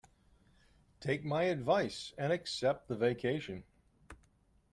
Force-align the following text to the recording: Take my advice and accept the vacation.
Take 0.99 1.23
my 1.23 1.43
advice 1.43 2.13
and 2.17 2.33
accept 2.33 2.87
the 2.87 2.95
vacation. 2.95 3.65